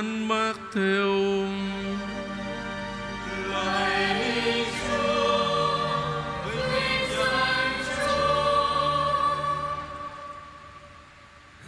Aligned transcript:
Thánh 0.00 0.28
Mát 0.28 0.54
theo. 0.74 1.46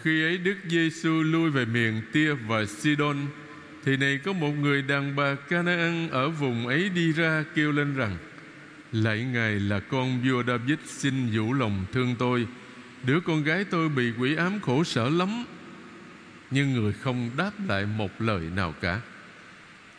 Khi 0.03 0.23
ấy 0.23 0.39
Đức 0.39 0.55
Giêsu 0.69 1.23
lui 1.23 1.51
về 1.51 1.65
miền 1.65 2.03
Tia 2.13 2.33
và 2.33 2.65
Sidon, 2.65 3.17
thì 3.85 3.97
này 3.97 4.19
có 4.25 4.33
một 4.33 4.53
người 4.61 4.83
đàn 4.83 5.17
bà 5.17 5.35
Canaan 5.35 6.09
ở 6.11 6.29
vùng 6.29 6.67
ấy 6.67 6.89
đi 6.89 7.13
ra 7.13 7.45
kêu 7.55 7.73
lên 7.73 7.95
rằng, 7.97 8.17
Lạy 8.93 9.25
Ngài 9.25 9.61
là 9.61 9.81
con 9.81 10.21
vua 10.25 10.43
David, 10.43 10.79
xin 10.87 11.15
vũ 11.33 11.53
lòng 11.53 11.85
thương 11.93 12.15
tôi. 12.19 12.47
Đứa 13.03 13.21
con 13.21 13.45
gái 13.45 13.65
tôi 13.65 13.89
bị 13.89 14.13
quỷ 14.19 14.37
ám 14.37 14.61
khổ 14.61 14.85
sở 14.85 15.09
lắm. 15.09 15.45
Nhưng 16.55 16.73
người 16.73 16.93
không 16.93 17.31
đáp 17.37 17.51
lại 17.69 17.87
một 17.87 18.11
lời 18.21 18.43
nào 18.57 18.75
cả. 18.81 19.01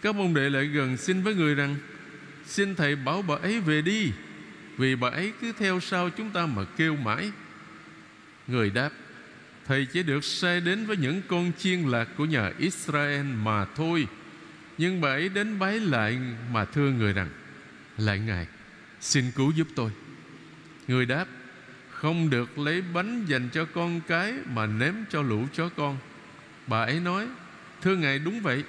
Các 0.01 0.15
môn 0.15 0.33
đệ 0.33 0.49
lại 0.49 0.65
gần 0.65 0.97
xin 0.97 1.23
với 1.23 1.35
người 1.35 1.55
rằng, 1.55 1.75
Xin 2.45 2.75
Thầy 2.75 2.95
bảo 2.95 3.21
bà 3.21 3.35
ấy 3.35 3.59
về 3.59 3.81
đi, 3.81 4.11
Vì 4.77 4.95
bà 4.95 5.09
ấy 5.09 5.33
cứ 5.41 5.51
theo 5.59 5.79
sau 5.79 6.09
chúng 6.09 6.29
ta 6.29 6.45
mà 6.45 6.63
kêu 6.77 6.95
mãi. 6.95 7.31
Người 8.47 8.69
đáp, 8.69 8.89
Thầy 9.67 9.85
chỉ 9.85 10.03
được 10.03 10.23
sai 10.23 10.61
đến 10.61 10.85
với 10.85 10.97
những 10.97 11.21
con 11.27 11.51
chiên 11.57 11.81
lạc 11.81 12.07
của 12.17 12.25
nhà 12.25 12.51
Israel 12.57 13.25
mà 13.25 13.65
thôi, 13.65 14.07
Nhưng 14.77 15.01
bà 15.01 15.09
ấy 15.09 15.29
đến 15.29 15.59
bái 15.59 15.79
lại 15.79 16.19
mà 16.51 16.65
thưa 16.65 16.91
người 16.91 17.13
rằng, 17.13 17.29
Lại 17.97 18.19
Ngài, 18.19 18.47
Xin 19.01 19.31
cứu 19.31 19.51
giúp 19.51 19.67
tôi 19.75 19.91
Người 20.87 21.05
đáp, 21.05 21.25
Không 21.89 22.29
được 22.29 22.59
lấy 22.59 22.81
bánh 22.93 23.25
dành 23.25 23.49
cho 23.53 23.65
con 23.65 24.01
cái 24.07 24.33
Mà 24.53 24.65
ném 24.65 24.95
cho 25.09 25.21
lũ 25.21 25.47
chó 25.53 25.69
con. 25.69 25.97
Bà 26.67 26.83
ấy 26.83 26.99
nói, 26.99 27.27
Thưa 27.81 27.95
Ngài, 27.95 28.19
đúng 28.19 28.39
vậy. 28.39 28.63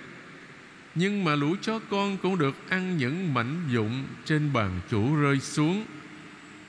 Nhưng 0.94 1.24
mà 1.24 1.34
lũ 1.34 1.56
chó 1.62 1.80
con 1.90 2.16
cũng 2.16 2.38
được 2.38 2.70
ăn 2.70 2.96
những 2.96 3.34
mảnh 3.34 3.64
dụng 3.70 4.04
Trên 4.24 4.52
bàn 4.52 4.80
chủ 4.90 5.16
rơi 5.16 5.40
xuống. 5.40 5.84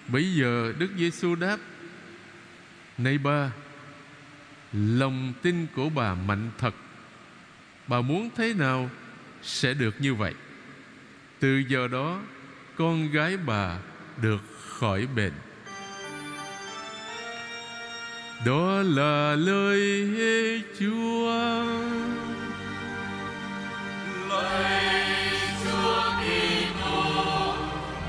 Bây 0.08 0.36
giờ 0.36 0.74
Đức 0.80 0.90
Giêsu 0.98 1.36
đáp, 1.36 1.58
Này 2.98 3.18
ba 3.18 3.52
Lòng 4.74 5.34
tin 5.42 5.68
của 5.76 5.90
bà 5.90 6.16
mạnh 6.16 6.52
thật. 6.58 6.76
Bà 7.88 8.02
muốn 8.02 8.30
thế 8.36 8.54
nào 8.54 8.90
Sẽ 9.44 9.74
được 9.74 10.02
như 10.02 10.14
vậy. 10.14 10.34
Từ 11.40 11.64
giờ 11.68 11.88
đó, 11.88 12.22
Con 12.76 13.12
gái 13.12 13.38
bà 13.38 13.78
được 14.22 14.42
khỏi 14.70 15.08
bệnh. 15.16 15.34
Đó 18.44 18.82
là 18.82 19.36
lời 19.36 20.12
Chúa 20.80 21.32
Lời 24.30 25.02
Chúa 25.64 26.04
Kitô, 26.20 27.56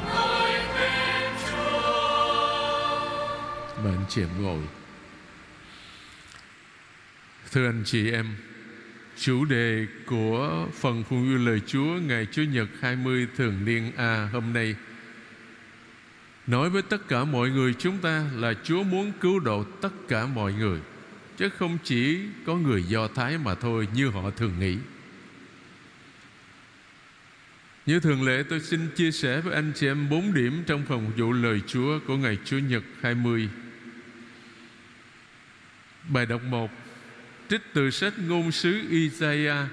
ngợi 0.07 0.61
khen 0.75 1.33
Chúa. 1.49 3.01
Bạn 3.85 4.05
chị 4.09 4.23
em 4.23 4.43
ngồi 4.43 4.61
Thưa 7.53 7.67
anh 7.67 7.83
chị 7.85 8.11
em 8.11 8.37
Chủ 9.17 9.45
đề 9.45 9.87
của 10.07 10.69
phần 10.81 11.05
phụng 11.05 11.25
yêu 11.25 11.39
lời 11.39 11.61
Chúa 11.67 11.99
Ngày 12.07 12.27
Chúa 12.33 12.43
Nhật 12.43 12.69
20 12.81 13.27
Thường 13.37 13.65
Niên 13.65 13.93
A 13.97 14.29
hôm 14.33 14.53
nay 14.53 14.75
Nói 16.47 16.71
với 16.71 16.83
tất 16.83 17.09
cả 17.09 17.25
mọi 17.25 17.51
người 17.51 17.75
chúng 17.79 17.99
ta 17.99 18.25
là 18.35 18.55
Chúa 18.65 18.83
muốn 18.83 19.13
cứu 19.21 19.41
độ 19.41 19.65
tất 19.65 19.93
cả 20.09 20.27
mọi 20.27 20.53
người, 20.53 20.81
Chứ 21.37 21.49
không 21.59 21.79
chỉ 21.85 22.21
có 22.47 22.55
người 22.55 22.83
Do 22.83 23.09
Thái 23.09 23.39
mà 23.39 23.55
thôi 23.55 23.89
như 23.95 24.09
họ 24.09 24.31
thường 24.31 24.53
nghĩ. 24.61 24.77
Như 27.87 28.01
thường 28.01 28.27
lệ, 28.27 28.43
tôi 28.49 28.61
xin 28.61 28.89
chia 28.97 29.11
sẻ 29.11 29.41
với 29.41 29.55
anh 29.55 29.73
chị 29.75 29.87
em 29.87 30.09
bốn 30.09 30.35
điểm 30.35 30.65
trong 30.67 30.85
phần 30.89 31.11
vụ 31.17 31.33
lời 31.33 31.61
Chúa 31.67 31.99
của 32.07 32.17
ngày 32.17 32.39
Chúa 32.45 32.59
Nhật 32.59 32.83
20 33.03 33.49
Bài 36.09 36.27
đọc 36.27 36.43
1 36.43 36.71
Trích 37.49 37.63
từ 37.75 37.91
sách 37.91 38.13
ngôn 38.19 38.53
sứ 38.53 38.83
Isaiah, 38.91 39.67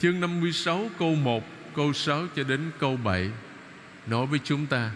Chương 0.00 0.20
56 0.20 0.90
câu 0.98 1.14
1 1.14 1.44
Câu 1.76 1.92
6 1.92 2.26
cho 2.36 2.42
đến 2.42 2.60
câu 2.78 2.96
7 2.96 3.30
Nói 4.06 4.26
với 4.26 4.40
chúng 4.44 4.66
ta 4.66 4.90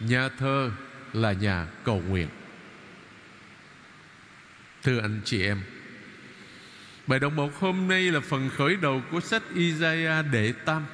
Nhà 0.00 0.28
thơ 0.28 0.70
là 1.12 1.32
nhà 1.32 1.66
cầu 1.84 2.02
nguyện. 2.08 2.28
Thưa 4.82 5.00
anh 5.00 5.20
chị 5.24 5.42
em 5.42 5.60
Bài 7.06 7.18
đồng 7.18 7.36
một 7.36 7.60
hôm 7.60 7.88
nay 7.88 8.02
là 8.02 8.20
phần 8.20 8.50
khởi 8.56 8.76
đầu 8.76 9.02
của 9.10 9.20
sách 9.20 9.42
Isaiah 9.54 10.24
đệ 10.32 10.52
tam. 10.52 10.84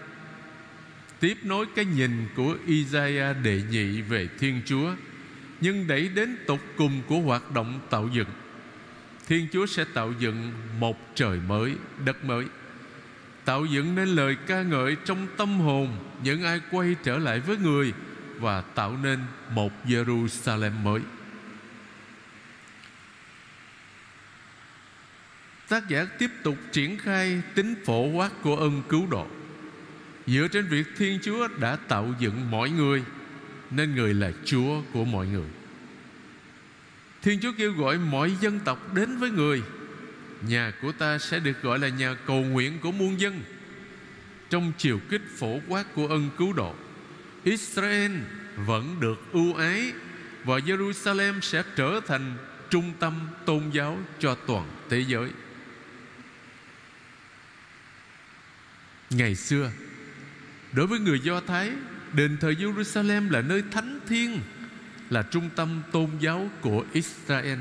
Tiếp 1.20 1.38
nối 1.42 1.66
cái 1.74 1.84
nhìn 1.84 2.28
của 2.36 2.56
Isaiah 2.66 3.36
đệ 3.42 3.62
nhị 3.70 4.00
về 4.00 4.28
Thiên 4.38 4.62
Chúa 4.66 4.94
Nhưng 5.60 5.86
đẩy 5.86 6.08
đến 6.08 6.36
tục 6.46 6.60
cùng 6.76 7.02
của 7.08 7.20
hoạt 7.20 7.52
động 7.52 7.80
tạo 7.90 8.08
dựng. 8.12 8.28
Thiên 9.28 9.46
Chúa 9.52 9.66
sẽ 9.66 9.84
tạo 9.84 10.12
dựng 10.18 10.52
một 10.78 10.98
trời 11.14 11.38
mới, 11.48 11.74
đất 12.04 12.24
mới. 12.24 12.44
Tạo 13.44 13.64
dựng 13.64 13.94
nên 13.94 14.08
lời 14.08 14.36
ca 14.46 14.62
ngợi 14.62 14.96
trong 15.04 15.26
tâm 15.36 15.60
hồn 15.60 15.96
Những 16.22 16.42
ai 16.42 16.60
quay 16.70 16.96
trở 17.02 17.18
lại 17.18 17.40
với 17.40 17.56
người 17.56 17.92
và 18.42 18.60
tạo 18.60 18.96
nên 19.02 19.18
một 19.50 19.72
Jerusalem 19.86 20.82
mới. 20.82 21.00
Tác 25.68 25.88
giả 25.88 26.06
tiếp 26.18 26.30
tục 26.42 26.56
triển 26.72 26.98
khai 26.98 27.42
tính 27.54 27.74
phổ 27.84 28.06
quát 28.06 28.30
của 28.42 28.56
ân 28.56 28.82
cứu 28.88 29.06
độ. 29.10 29.26
Dựa 30.26 30.48
trên 30.52 30.68
việc 30.68 30.86
Thiên 30.96 31.18
Chúa 31.22 31.48
đã 31.48 31.76
tạo 31.76 32.14
dựng 32.18 32.50
mọi 32.50 32.70
người, 32.70 33.04
Nên 33.70 33.94
người 33.94 34.14
là 34.14 34.32
Chúa 34.44 34.82
của 34.92 35.04
mọi 35.04 35.26
người. 35.26 35.48
Thiên 37.22 37.40
Chúa 37.40 37.52
kêu 37.58 37.72
gọi 37.72 37.98
mọi 37.98 38.36
dân 38.40 38.60
tộc 38.60 38.94
đến 38.94 39.16
với 39.16 39.30
người. 39.30 39.62
Nhà 40.48 40.72
của 40.82 40.92
ta 40.92 41.18
sẽ 41.18 41.38
được 41.38 41.62
gọi 41.62 41.78
là 41.78 41.88
nhà 41.88 42.14
cầu 42.26 42.42
nguyện 42.42 42.78
của 42.82 42.92
muôn 42.92 43.20
dân. 43.20 43.42
Trong 44.50 44.72
chiều 44.78 45.00
kích 45.10 45.22
phổ 45.38 45.60
quát 45.68 45.94
của 45.94 46.06
ân 46.06 46.30
cứu 46.38 46.52
độ 46.52 46.74
Israel 47.44 48.12
vẫn 48.56 49.00
được 49.00 49.32
ưu 49.32 49.54
ái 49.54 49.92
Và 50.44 50.58
Jerusalem 50.58 51.40
sẽ 51.40 51.62
trở 51.76 52.00
thành 52.06 52.36
trung 52.70 52.92
tâm 52.98 53.28
tôn 53.44 53.70
giáo 53.72 53.98
cho 54.18 54.34
toàn 54.46 54.68
thế 54.90 55.04
giới. 55.08 55.30
Ngày 59.10 59.34
xưa, 59.34 59.70
Đối 60.72 60.86
với 60.86 60.98
người 60.98 61.20
Do 61.20 61.40
Thái, 61.40 61.72
Đền 62.12 62.36
thờ 62.40 62.50
Jerusalem 62.58 63.30
là 63.30 63.42
nơi 63.42 63.62
thánh 63.70 64.00
thiên 64.08 64.40
Là 65.10 65.22
trung 65.22 65.50
tâm 65.56 65.82
tôn 65.92 66.10
giáo 66.20 66.50
của 66.60 66.84
Israel. 66.92 67.58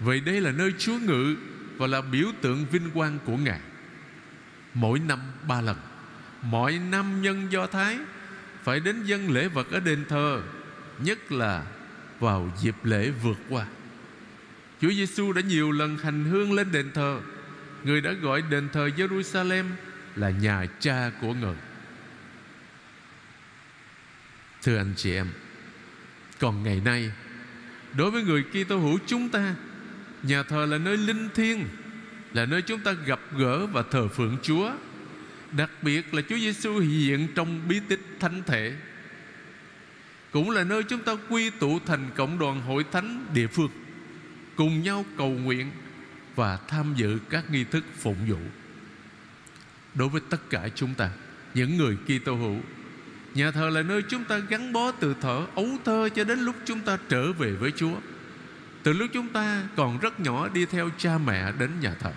Vậy 0.00 0.20
đây 0.20 0.40
là 0.40 0.50
nơi 0.50 0.72
Chúa 0.78 0.98
ngự 0.98 1.36
Và 1.76 1.86
là 1.86 2.00
biểu 2.00 2.26
tượng 2.40 2.66
vinh 2.70 2.90
quang 2.90 3.18
của 3.24 3.36
Ngài. 3.36 3.60
Mỗi 4.74 4.98
năm 4.98 5.20
ba 5.48 5.60
lần, 5.60 5.76
mỗi 6.42 6.78
năm 6.78 7.22
nhân 7.22 7.46
Do 7.50 7.66
Thái 7.66 7.98
phải 8.64 8.80
đến 8.80 9.04
dân 9.04 9.30
lễ 9.30 9.48
vật 9.48 9.70
ở 9.70 9.80
đền 9.80 10.04
thờ, 10.08 10.42
Nhất 10.98 11.32
là 11.32 11.66
vào 12.20 12.52
dịp 12.60 12.74
lễ 12.82 13.10
vượt 13.22 13.38
qua. 13.48 13.66
Chúa 14.80 14.90
Giêsu 14.90 15.32
đã 15.32 15.42
nhiều 15.42 15.70
lần 15.70 15.96
hành 15.96 16.24
hương 16.24 16.52
lên 16.52 16.72
đền 16.72 16.90
thờ. 16.92 17.20
Người 17.84 18.00
đã 18.00 18.12
gọi 18.12 18.42
đền 18.50 18.68
thờ 18.72 18.90
Jerusalem 18.96 19.64
Là 20.16 20.30
nhà 20.30 20.66
cha 20.80 21.10
của 21.20 21.34
người 21.34 21.56
Thưa 24.62 24.76
anh 24.76 24.94
chị 24.96 25.14
em, 25.14 25.28
Còn 26.40 26.62
ngày 26.62 26.80
nay, 26.84 27.12
Đối 27.96 28.10
với 28.10 28.22
người 28.22 28.44
Kitô 28.44 28.78
hữu 28.78 28.98
chúng 29.06 29.28
ta, 29.28 29.54
Nhà 30.22 30.42
thờ 30.42 30.66
là 30.66 30.78
nơi 30.78 30.96
linh 30.96 31.28
thiêng, 31.34 31.64
Là 32.32 32.46
nơi 32.46 32.62
chúng 32.62 32.80
ta 32.80 32.92
gặp 32.92 33.20
gỡ 33.36 33.66
và 33.66 33.82
thờ 33.90 34.08
phượng 34.08 34.36
Chúa. 34.42 34.72
Đặc 35.56 35.70
biệt 35.82 36.14
là 36.14 36.22
Chúa 36.28 36.36
Giêsu 36.36 36.78
hiện 36.78 37.28
trong 37.34 37.68
bí 37.68 37.80
tích 37.88 38.00
thánh 38.20 38.42
thể, 38.46 38.72
Cũng 40.32 40.50
là 40.50 40.64
nơi 40.64 40.82
chúng 40.82 41.02
ta 41.02 41.12
quy 41.28 41.50
tụ 41.50 41.78
thành 41.86 42.10
cộng 42.14 42.38
đoàn 42.38 42.60
hội 42.60 42.84
thánh 42.92 43.26
địa 43.34 43.46
phương, 43.46 43.70
Cùng 44.56 44.82
nhau 44.82 45.04
cầu 45.16 45.30
nguyện 45.30 45.70
Và 46.34 46.58
tham 46.68 46.94
dự 46.96 47.18
các 47.30 47.50
nghi 47.50 47.64
thức 47.64 47.84
phụng 47.98 48.26
vụ. 48.28 48.38
Đối 49.94 50.08
với 50.08 50.20
tất 50.30 50.50
cả 50.50 50.68
chúng 50.74 50.94
ta, 50.94 51.10
Những 51.54 51.76
người 51.76 51.96
Kitô 51.96 52.34
hữu, 52.34 52.60
Nhà 53.34 53.50
thờ 53.50 53.70
là 53.70 53.82
nơi 53.82 54.02
chúng 54.02 54.24
ta 54.24 54.38
gắn 54.38 54.72
bó 54.72 54.92
từ 54.92 55.14
thở, 55.20 55.46
ấu 55.54 55.68
thơ 55.84 56.08
cho 56.14 56.24
đến 56.24 56.38
lúc 56.38 56.56
chúng 56.64 56.80
ta 56.80 56.98
trở 57.08 57.32
về 57.32 57.52
với 57.52 57.72
Chúa. 57.76 57.96
Từ 58.82 58.92
lúc 58.92 59.10
chúng 59.12 59.28
ta 59.28 59.62
còn 59.76 59.98
rất 59.98 60.20
nhỏ 60.20 60.48
đi 60.48 60.66
theo 60.66 60.90
cha 60.98 61.18
mẹ 61.18 61.52
đến 61.58 61.70
nhà 61.80 61.94
thờ. 62.00 62.12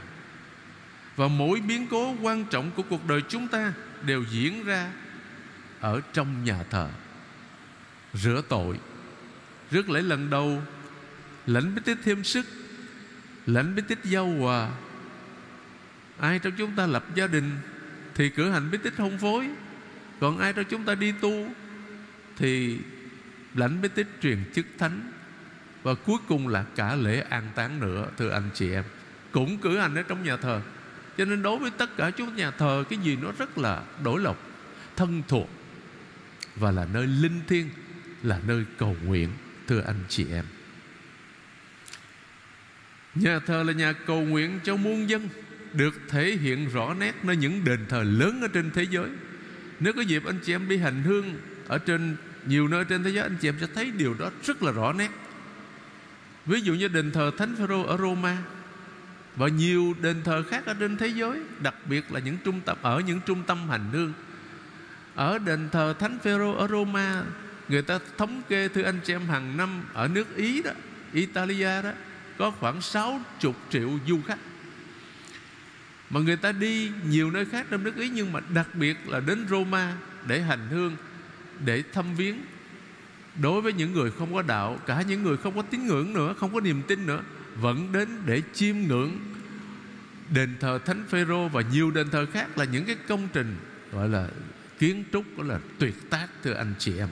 Và 1.18 1.28
mỗi 1.28 1.60
biến 1.60 1.88
cố 1.88 2.16
quan 2.22 2.46
trọng 2.46 2.72
của 2.72 2.84
cuộc 2.90 3.08
đời 3.08 3.22
chúng 3.30 3.48
ta 3.48 3.74
Đều 4.06 4.24
diễn 4.32 4.66
ra 4.66 4.92
ở 5.80 6.02
trong 6.14 6.44
nhà 6.44 6.64
thờ. 6.70 6.90
Rửa 8.14 8.42
tội. 8.50 8.80
Rước 9.72 9.90
lễ 9.90 10.02
lần 10.02 10.30
đầu, 10.30 10.62
Lãnh 11.46 11.76
bí 11.76 11.82
tích 11.86 11.98
thêm 12.04 12.24
sức, 12.24 12.46
Lãnh 13.46 13.76
bí 13.76 13.82
tích 13.88 14.00
giao 14.04 14.28
hòa. 14.28 14.70
Ai 16.20 16.40
trong 16.40 16.54
chúng 16.58 16.76
ta 16.76 16.86
lập 16.86 17.06
gia 17.16 17.28
đình 17.28 17.52
Thì 18.16 18.30
cử 18.30 18.52
hành 18.52 18.72
bí 18.72 18.78
tích 18.84 18.98
hôn 18.98 19.18
phối. 19.18 19.50
Còn 20.20 20.38
ai 20.38 20.54
trong 20.54 20.66
chúng 20.70 20.86
ta 20.86 20.96
đi 20.96 21.12
tu 21.12 21.48
Thì 22.38 22.80
lãnh 23.54 23.82
bí 23.82 23.90
tích 23.96 24.08
truyền 24.22 24.38
chức 24.56 24.66
thánh. 24.78 25.12
Và 25.84 25.94
cuối 25.94 26.18
cùng 26.28 26.48
là 26.48 26.66
cả 26.76 26.96
lễ 26.96 27.20
an 27.30 27.50
táng 27.56 27.80
nữa, 27.80 28.08
Thưa 28.18 28.30
anh 28.30 28.50
chị 28.54 28.72
em. 28.72 28.84
Cũng 29.32 29.58
cử 29.58 29.78
hành 29.78 29.96
ở 29.96 30.04
trong 30.04 30.24
nhà 30.24 30.38
thờ. 30.38 30.62
Cho 31.18 31.26
nên 31.26 31.42
đối 31.42 31.60
với 31.60 31.72
tất 31.72 31.98
cả 31.98 32.12
chúng 32.12 32.36
nhà 32.36 32.52
thờ, 32.52 32.84
Cái 32.90 33.00
gì 33.00 33.16
nó 33.22 33.32
rất 33.38 33.58
là 33.58 33.84
đổi 34.04 34.22
lộc 34.22 34.38
Thân 34.96 35.24
thuộc 35.28 35.50
Và 36.56 36.72
là 36.72 36.88
nơi 36.94 37.08
linh 37.08 37.42
thiêng, 37.48 37.70
Là 38.24 38.40
nơi 38.48 38.66
cầu 38.78 38.96
nguyện, 39.06 39.30
Thưa 39.68 39.82
anh 39.88 40.00
chị 40.10 40.26
em. 40.32 40.46
Nhà 43.16 43.40
thờ 43.40 43.64
là 43.64 43.74
nhà 43.74 43.94
cầu 43.94 44.22
nguyện 44.22 44.60
cho 44.64 44.76
muôn 44.76 45.10
dân, 45.10 45.30
Được 45.74 45.94
thể 46.10 46.38
hiện 46.42 46.70
rõ 46.70 46.94
nét 46.94 47.16
Nơi 47.24 47.36
những 47.36 47.64
đền 47.64 47.86
thờ 47.90 48.04
lớn 48.04 48.42
ở 48.42 48.48
trên 48.48 48.72
thế 48.72 48.84
giới. 48.84 49.10
Nếu 49.80 49.94
có 49.94 50.02
dịp 50.02 50.26
anh 50.26 50.40
chị 50.44 50.54
em 50.54 50.70
đi 50.70 50.78
hành 50.78 51.04
hương 51.04 51.36
Ở 51.68 51.78
trên, 51.78 52.16
nhiều 52.46 52.68
nơi 52.68 52.86
trên 52.86 53.04
thế 53.04 53.10
giới, 53.10 53.24
Anh 53.24 53.38
chị 53.42 53.48
em 53.48 53.56
sẽ 53.62 53.68
thấy 53.76 53.92
điều 53.92 54.14
đó 54.14 54.32
rất 54.44 54.64
là 54.64 54.72
rõ 54.72 54.94
nét. 54.94 55.12
Ví 56.46 56.62
dụ 56.62 56.74
như 56.74 56.88
đền 56.88 57.12
thờ 57.12 57.32
Thánh 57.38 57.56
Phêrô 57.56 57.84
ở 57.84 57.98
Roma 57.98 58.38
và 59.38 59.48
nhiều 59.48 59.96
đền 60.02 60.24
thờ 60.24 60.44
khác 60.50 60.66
ở 60.66 60.74
trên 60.74 60.98
thế 60.98 61.08
giới, 61.08 61.40
Đặc 61.60 61.76
biệt 61.90 62.12
là 62.12 62.20
những 62.20 62.38
trung 62.44 62.62
tâm, 62.66 62.78
Ở 62.82 63.00
những 63.00 63.20
trung 63.26 63.44
tâm 63.44 63.70
hành 63.70 63.90
hương. 63.92 64.14
Ở 65.16 65.38
đền 65.38 65.70
thờ 65.72 65.94
Thánh 66.00 66.20
Phêrô 66.24 66.54
ở 66.54 66.68
Roma, 66.68 67.24
Người 67.70 67.82
ta 67.82 68.00
thống 68.18 68.42
kê, 68.50 68.68
thưa 68.68 68.84
anh 68.84 69.00
chị 69.04 69.14
em, 69.14 69.26
hàng 69.28 69.58
năm 69.58 69.84
Ở 69.94 70.08
nước 70.08 70.36
Ý 70.36 70.62
đó, 70.62 70.72
Italia 71.14 71.82
đó, 71.82 71.92
có 72.38 72.52
khoảng 72.52 72.82
60 72.82 73.54
triệu 73.70 74.00
du 74.08 74.20
khách. 74.28 74.40
Mà 76.10 76.20
người 76.20 76.38
ta 76.38 76.52
đi 76.52 76.92
nhiều 77.10 77.32
nơi 77.32 77.46
khác 77.46 77.66
trong 77.70 77.84
nước 77.84 77.96
Ý, 77.96 78.10
Nhưng 78.10 78.32
mà 78.32 78.40
đặc 78.54 78.76
biệt 78.76 78.98
là 79.10 79.20
đến 79.20 79.46
Roma 79.50 79.94
Để 80.28 80.42
hành 80.42 80.68
hương, 80.70 80.96
Để 81.66 81.84
thăm 81.94 82.16
viếng. 82.16 82.36
Đối 83.42 83.62
với 83.62 83.74
những 83.74 83.94
người 83.94 84.12
không 84.12 84.34
có 84.34 84.42
đạo, 84.42 84.80
Cả 84.86 85.02
những 85.02 85.24
người 85.24 85.38
không 85.38 85.56
có 85.56 85.62
tín 85.62 85.88
ngưỡng 85.88 86.14
nữa, 86.14 86.34
Không 86.40 86.54
có 86.54 86.60
niềm 86.60 86.82
tin 86.88 87.06
nữa 87.06 87.22
vẫn 87.62 87.92
đến 87.92 88.10
để 88.26 88.42
chiêm 88.54 88.76
ngưỡng. 88.78 89.20
Đền 90.34 90.58
thờ 90.60 90.80
Thánh 90.86 91.04
Phêrô 91.10 91.48
Và 91.48 91.62
nhiều 91.62 91.92
đền 91.92 92.10
thờ 92.10 92.26
khác 92.34 92.58
là 92.58 92.66
những 92.66 92.86
cái 92.86 92.96
công 93.08 93.28
trình 93.34 93.56
Gọi 93.92 94.10
là 94.10 94.28
kiến 94.80 95.04
trúc, 95.14 95.38
Gọi 95.38 95.48
là 95.48 95.60
tuyệt 95.80 96.10
tác, 96.10 96.28
thưa 96.44 96.54
anh 96.54 96.74
chị 96.80 96.98
em. 96.98 97.10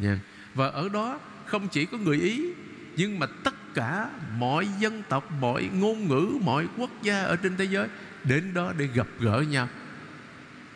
Nha. 0.00 0.20
Và 0.54 0.68
ở 0.68 0.88
đó 0.88 1.20
không 1.46 1.68
chỉ 1.68 1.86
có 1.86 1.98
người 1.98 2.20
Ý, 2.20 2.52
Nhưng 2.96 3.18
mà 3.18 3.26
tất 3.26 3.54
cả 3.74 4.10
mọi 4.38 4.68
dân 4.78 5.02
tộc, 5.08 5.32
mọi 5.40 5.68
ngôn 5.72 6.08
ngữ, 6.08 6.38
mọi 6.40 6.66
quốc 6.76 6.90
gia 7.02 7.22
ở 7.22 7.36
trên 7.36 7.56
thế 7.56 7.64
giới 7.64 7.88
đến 8.24 8.54
đó 8.54 8.72
để 8.78 8.86
gặp 8.86 9.06
gỡ 9.20 9.44
nhau, 9.50 9.68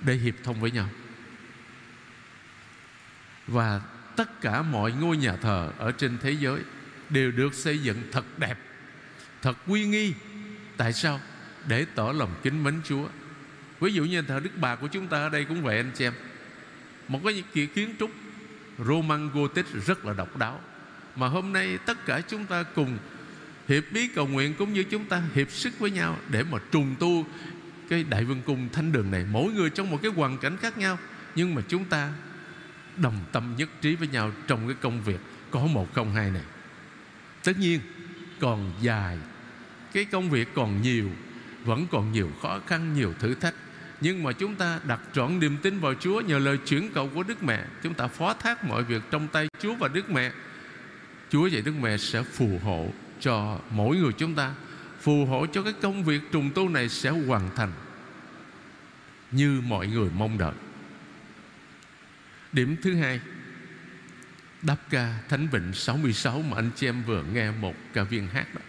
để 0.00 0.14
hiệp 0.14 0.34
thông 0.44 0.60
với 0.60 0.70
nhau. 0.70 0.88
Và 3.46 3.80
tất 4.16 4.40
cả 4.40 4.62
mọi 4.62 4.92
ngôi 4.92 5.16
nhà 5.16 5.36
thờ 5.36 5.72
ở 5.78 5.92
trên 5.92 6.18
thế 6.22 6.30
giới 6.30 6.60
đều 7.10 7.30
được 7.30 7.54
xây 7.54 7.78
dựng 7.78 8.02
thật 8.12 8.38
đẹp, 8.38 8.58
thật 9.42 9.56
uy 9.66 9.86
nghi. 9.86 10.12
Tại 10.76 10.92
sao? 10.92 11.20
Để 11.66 11.86
tỏ 11.94 12.12
lòng 12.12 12.34
kính 12.42 12.64
mến 12.64 12.80
Chúa. 12.84 13.08
Ví 13.80 13.92
dụ 13.92 14.04
như 14.04 14.22
thờ 14.22 14.40
Đức 14.40 14.50
Bà 14.56 14.76
của 14.76 14.86
chúng 14.86 15.06
ta 15.06 15.18
ở 15.18 15.28
đây 15.28 15.44
cũng 15.44 15.62
vậy, 15.62 15.76
anh 15.76 15.90
chị 15.94 16.04
em. 16.04 16.12
Một 17.08 17.20
cái 17.24 17.66
kiến 17.74 17.94
trúc 17.98 18.10
Roman 18.78 19.30
Gothic 19.30 19.66
rất 19.86 20.04
là 20.04 20.12
độc 20.12 20.36
đáo. 20.36 20.60
Mà 21.16 21.28
hôm 21.28 21.52
nay 21.52 21.78
tất 21.86 22.06
cả 22.06 22.20
chúng 22.28 22.46
ta 22.46 22.62
cùng 22.62 22.98
hiệp 23.68 23.84
bí 23.92 24.08
cầu 24.08 24.26
nguyện 24.26 24.54
cũng 24.58 24.72
như 24.72 24.82
chúng 24.82 25.04
ta 25.04 25.22
hiệp 25.34 25.50
sức 25.50 25.78
với 25.78 25.90
nhau 25.90 26.18
để 26.28 26.42
mà 26.42 26.58
trùng 26.72 26.94
tu 26.98 27.26
cái 27.88 28.04
đại 28.04 28.24
vương 28.24 28.42
cung 28.42 28.68
thánh 28.72 28.92
đường 28.92 29.10
này. 29.10 29.24
Mỗi 29.30 29.52
người 29.52 29.70
trong 29.70 29.90
một 29.90 29.98
cái 30.02 30.10
hoàn 30.10 30.38
cảnh 30.38 30.56
khác 30.56 30.78
nhau, 30.78 30.98
nhưng 31.34 31.54
mà 31.54 31.62
chúng 31.68 31.84
ta 31.84 32.12
đồng 32.96 33.18
tâm 33.32 33.54
nhất 33.56 33.68
trí 33.80 33.94
với 33.94 34.08
nhau 34.08 34.32
trong 34.46 34.68
cái 34.68 34.76
công 34.80 35.02
việc 35.02 35.20
có 35.50 35.60
một 35.60 35.94
không 35.94 36.14
hai 36.14 36.30
này 36.30 36.42
tất 37.48 37.58
nhiên, 37.58 37.80
còn 38.40 38.72
dài. 38.80 39.18
Cái 39.92 40.04
công 40.04 40.30
việc 40.30 40.48
còn 40.54 40.82
nhiều, 40.82 41.10
vẫn 41.64 41.86
còn 41.90 42.12
nhiều 42.12 42.30
khó 42.42 42.60
khăn, 42.66 42.94
nhiều 42.94 43.14
thử 43.18 43.34
thách. 43.34 43.54
Nhưng 44.00 44.22
mà 44.22 44.32
chúng 44.32 44.54
ta 44.54 44.80
đặt 44.84 45.00
trọn 45.12 45.38
niềm 45.38 45.56
tin 45.62 45.80
vào 45.80 45.94
Chúa 45.94 46.20
nhờ 46.20 46.38
lời 46.38 46.58
chuyển 46.66 46.90
cầu 46.94 47.10
của 47.14 47.22
Đức 47.22 47.42
Mẹ. 47.42 47.64
Chúng 47.82 47.94
ta 47.94 48.06
phó 48.06 48.34
thác 48.34 48.64
mọi 48.64 48.84
việc 48.84 49.02
trong 49.10 49.28
tay 49.28 49.48
Chúa 49.60 49.74
và 49.74 49.88
Đức 49.88 50.10
Mẹ. 50.10 50.32
Chúa 51.30 51.46
dạy 51.46 51.62
Đức 51.62 51.74
Mẹ 51.80 51.96
sẽ 51.96 52.22
phù 52.22 52.58
hộ 52.64 52.92
cho 53.20 53.58
mỗi 53.70 53.96
người 53.96 54.12
chúng 54.18 54.34
ta. 54.34 54.54
Phù 55.00 55.26
hộ 55.26 55.46
cho 55.46 55.62
cái 55.62 55.72
công 55.82 56.04
việc 56.04 56.22
trùng 56.32 56.50
tu 56.54 56.68
này 56.68 56.88
sẽ 56.88 57.10
hoàn 57.10 57.50
thành 57.56 57.72
Như 59.30 59.60
mọi 59.66 59.86
người 59.86 60.08
mong 60.18 60.38
đợi. 60.38 60.54
Điểm 62.52 62.76
thứ 62.82 62.94
hai 62.94 63.20
Đáp 64.62 64.76
ca 64.90 65.14
Thánh 65.28 65.48
Vịnh 65.48 65.72
66 65.72 66.42
Mà 66.42 66.56
anh 66.56 66.70
chị 66.76 66.88
em 66.88 67.02
vừa 67.02 67.22
nghe 67.22 67.50
một 67.50 67.74
ca 67.92 68.02
viên 68.02 68.28
hát 68.28 68.54
đó. 68.54 68.60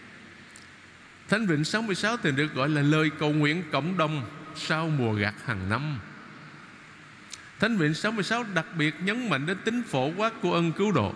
Thánh 1.28 1.46
Vịnh 1.46 1.64
66 1.64 2.16
thì 2.16 2.32
được 2.32 2.54
gọi 2.54 2.68
là 2.68 2.82
lời 2.82 3.10
cầu 3.18 3.32
nguyện 3.32 3.62
cộng 3.72 3.98
đồng 3.98 4.30
Sau 4.56 4.88
mùa 4.88 5.12
gặt 5.12 5.34
hàng 5.44 5.68
năm. 5.68 5.98
Thánh 7.60 7.76
Vịnh 7.76 7.94
66 7.94 8.44
đặc 8.54 8.66
biệt 8.78 8.94
nhấn 9.04 9.28
mạnh 9.28 9.46
đến 9.46 9.58
tính 9.64 9.82
phổ 9.88 10.12
quát 10.16 10.32
của 10.42 10.52
ân 10.52 10.72
cứu 10.72 10.92
độ. 10.92 11.14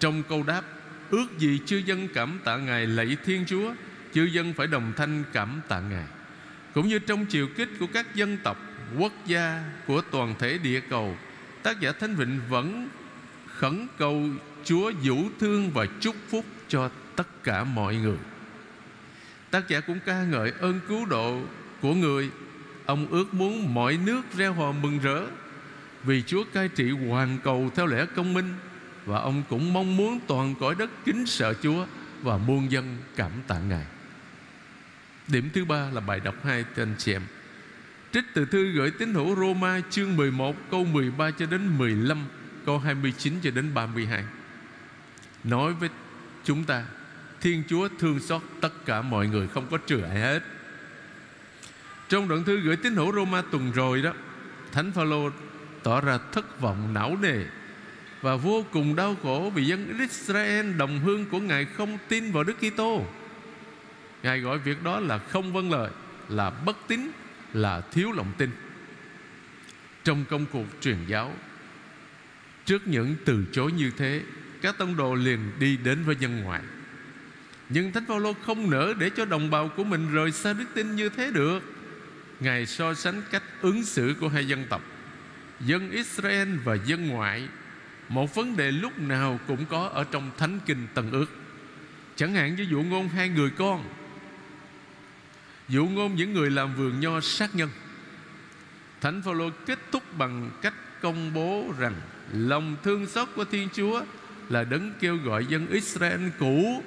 Trong 0.00 0.22
câu 0.22 0.42
đáp, 0.42 0.62
Ước 1.10 1.26
gì 1.38 1.60
chư 1.66 1.76
dân 1.76 2.08
cảm 2.14 2.40
tạ 2.44 2.56
Ngài 2.56 2.86
lạy 2.86 3.16
Thiên 3.24 3.44
Chúa, 3.46 3.74
Chư 4.14 4.24
dân 4.24 4.52
phải 4.52 4.66
đồng 4.66 4.92
thanh 4.96 5.24
cảm 5.32 5.60
tạ 5.68 5.80
Ngài. 5.80 6.06
Cũng 6.74 6.88
như 6.88 6.98
trong 6.98 7.26
chiều 7.26 7.48
kích 7.56 7.68
của 7.80 7.86
các 7.92 8.14
dân 8.14 8.38
tộc, 8.42 8.56
Quốc 8.98 9.12
gia, 9.26 9.64
của 9.86 10.02
toàn 10.10 10.34
thể 10.38 10.58
địa 10.58 10.80
cầu, 10.80 11.16
Tác 11.62 11.80
giả 11.80 11.92
Thánh 11.92 12.14
Vịnh 12.14 12.40
vẫn 12.48 12.88
khẩn 13.58 13.86
cầu 13.98 14.22
Chúa 14.64 14.92
vũ 15.02 15.16
thương 15.40 15.70
và 15.70 15.86
chúc 16.00 16.16
phúc 16.28 16.44
cho 16.68 16.90
tất 17.16 17.44
cả 17.44 17.64
mọi 17.64 17.96
người. 17.96 18.18
Tác 19.50 19.68
giả 19.68 19.80
cũng 19.80 19.98
ca 20.06 20.24
ngợi 20.24 20.52
ơn 20.60 20.80
cứu 20.88 21.06
độ 21.06 21.40
của 21.80 21.94
người. 21.94 22.30
Ông 22.86 23.06
ước 23.10 23.34
muốn 23.34 23.74
mọi 23.74 23.98
nước 24.06 24.22
reo 24.36 24.52
hò 24.52 24.72
mừng 24.72 24.98
rỡ 24.98 25.26
Vì 26.02 26.22
Chúa 26.22 26.44
cai 26.52 26.68
trị 26.68 26.90
hoàn 26.90 27.38
cầu 27.44 27.70
theo 27.74 27.86
lẽ 27.86 28.06
công 28.16 28.34
minh 28.34 28.54
và 29.06 29.18
ông 29.18 29.42
cũng 29.48 29.72
mong 29.72 29.96
muốn 29.96 30.20
toàn 30.26 30.54
cõi 30.60 30.74
đất 30.78 30.90
kính 31.04 31.26
sợ 31.26 31.54
Chúa 31.62 31.86
Và 32.22 32.36
muôn 32.36 32.70
dân 32.70 32.96
cảm 33.16 33.30
tạ 33.46 33.58
Ngài. 33.58 33.86
Điểm 35.28 35.50
thứ 35.54 35.64
ba 35.64 35.90
là 35.92 36.00
bài 36.00 36.20
đọc 36.20 36.34
hai 36.44 36.64
tên 36.74 36.94
chị 36.98 37.12
em. 37.12 37.22
Trích 38.12 38.24
từ 38.34 38.44
thư 38.44 38.72
gửi 38.72 38.90
tín 38.90 39.14
hữu 39.14 39.36
Roma 39.36 39.80
chương 39.90 40.16
11 40.16 40.56
câu 40.70 40.84
13 40.84 41.30
cho 41.30 41.46
đến 41.46 41.78
15 41.78 42.26
Câu 42.66 42.78
29 42.78 43.34
cho 43.42 43.50
đến 43.50 43.74
32 43.74 44.24
Nói 45.44 45.72
với 45.72 45.88
chúng 46.44 46.64
ta 46.64 46.84
Thiên 47.40 47.62
Chúa 47.68 47.88
thương 47.98 48.20
xót 48.20 48.42
tất 48.60 48.72
cả 48.86 49.02
mọi 49.02 49.26
người 49.26 49.48
Không 49.48 49.66
có 49.70 49.78
trừ 49.78 50.02
ai 50.02 50.20
hết 50.20 50.42
Trong 52.08 52.28
đoạn 52.28 52.44
thư 52.44 52.60
gửi 52.60 52.76
tín 52.76 52.96
hữu 52.96 53.12
Roma 53.12 53.42
tuần 53.50 53.72
rồi 53.72 54.02
đó 54.02 54.12
Thánh 54.72 54.92
Phaolô 54.92 55.30
tỏ 55.82 56.00
ra 56.00 56.18
thất 56.32 56.60
vọng 56.60 56.94
não 56.94 57.16
nề 57.20 57.44
và 58.22 58.36
vô 58.36 58.64
cùng 58.72 58.96
đau 58.96 59.16
khổ 59.22 59.52
vì 59.54 59.64
dân 59.64 59.98
Israel 59.98 60.72
đồng 60.76 61.00
hương 61.00 61.26
của 61.26 61.40
Ngài 61.40 61.64
không 61.64 61.98
tin 62.08 62.32
vào 62.32 62.44
Đức 62.44 62.56
Kitô. 62.60 63.04
Ngài 64.22 64.40
gọi 64.40 64.58
việc 64.58 64.82
đó 64.82 65.00
là 65.00 65.18
không 65.18 65.52
vâng 65.52 65.70
lời, 65.70 65.90
là 66.28 66.50
bất 66.50 66.76
tín, 66.88 67.10
là 67.52 67.80
thiếu 67.80 68.12
lòng 68.12 68.32
tin. 68.38 68.50
Trong 70.04 70.24
công 70.30 70.46
cuộc 70.52 70.64
truyền 70.80 70.96
giáo, 71.06 71.32
trước 72.64 72.88
những 72.88 73.14
từ 73.24 73.44
chối 73.52 73.72
như 73.72 73.90
thế, 73.96 74.22
các 74.62 74.78
tông 74.78 74.96
đồ 74.96 75.14
liền 75.14 75.38
đi 75.58 75.76
đến 75.76 76.04
với 76.04 76.16
dân 76.20 76.40
ngoại. 76.40 76.62
Nhưng 77.68 77.92
Thánh 77.92 78.04
Phaolô 78.06 78.32
không 78.32 78.70
nỡ 78.70 78.94
để 78.98 79.10
cho 79.10 79.24
đồng 79.24 79.50
bào 79.50 79.68
của 79.68 79.84
mình 79.84 80.12
rời 80.12 80.32
xa 80.32 80.52
đức 80.52 80.66
tin 80.74 80.96
như 80.96 81.08
thế 81.08 81.30
được. 81.30 81.60
Ngài 82.40 82.66
so 82.66 82.94
sánh 82.94 83.22
cách 83.30 83.42
ứng 83.60 83.84
xử 83.84 84.14
của 84.20 84.28
hai 84.28 84.48
dân 84.48 84.64
tộc, 84.68 84.82
dân 85.60 85.90
Israel 85.90 86.56
và 86.64 86.74
dân 86.74 87.08
ngoại 87.08 87.48
một 88.08 88.34
vấn 88.34 88.56
đề 88.56 88.70
lúc 88.70 88.98
nào 88.98 89.40
cũng 89.46 89.64
có 89.66 89.88
ở 89.88 90.04
trong 90.04 90.30
thánh 90.38 90.60
kinh 90.66 90.86
tân 90.94 91.10
ước 91.10 91.26
chẳng 92.16 92.34
hạn 92.34 92.54
như 92.54 92.66
dụ 92.70 92.82
ngôn 92.82 93.08
hai 93.08 93.28
người 93.28 93.50
con 93.50 93.84
dụ 95.68 95.86
ngôn 95.86 96.14
những 96.14 96.32
người 96.32 96.50
làm 96.50 96.74
vườn 96.74 97.00
nho 97.00 97.20
sát 97.20 97.54
nhân 97.54 97.70
thánh 99.00 99.22
phaolô 99.22 99.50
kết 99.66 99.78
thúc 99.92 100.18
bằng 100.18 100.50
cách 100.62 100.74
công 101.02 101.34
bố 101.34 101.72
rằng 101.78 101.94
lòng 102.32 102.76
thương 102.82 103.06
xót 103.06 103.28
của 103.36 103.44
thiên 103.44 103.68
chúa 103.74 104.02
là 104.48 104.64
đấng 104.64 104.92
kêu 105.00 105.16
gọi 105.16 105.46
dân 105.46 105.66
israel 105.66 106.28
cũ 106.38 106.82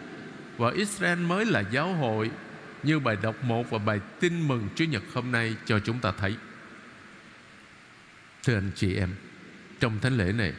và 0.58 0.72
israel 0.72 1.20
mới 1.20 1.46
là 1.46 1.64
giáo 1.72 1.94
hội, 1.94 2.32
như 2.84 3.00
bài 3.00 3.18
đọc 3.22 3.44
một 3.44 3.70
và 3.70 3.78
bài 3.78 4.00
tin 4.20 4.48
mừng 4.48 4.68
Chúa 4.76 4.86
Nhật 4.86 5.04
hôm 5.14 5.32
nay 5.32 5.56
cho 5.66 5.80
chúng 5.80 6.00
ta 6.00 6.12
thấy. 6.12 6.36
Thưa 8.44 8.56
anh 8.56 8.72
chị 8.76 8.96
em, 8.96 9.10
Trong 9.80 10.00
thánh 10.02 10.18
lễ 10.18 10.32
này, 10.32 10.54